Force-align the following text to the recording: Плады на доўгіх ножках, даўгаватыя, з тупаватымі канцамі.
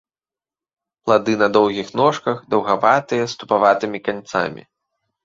Плады 1.07 1.35
на 1.41 1.49
доўгіх 1.57 1.87
ножках, 2.01 2.37
даўгаватыя, 2.53 3.23
з 3.35 3.39
тупаватымі 3.43 3.99
канцамі. 4.07 4.61